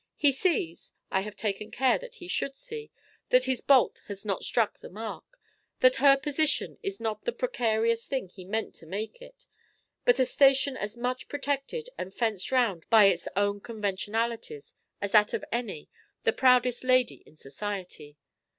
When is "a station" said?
10.19-10.75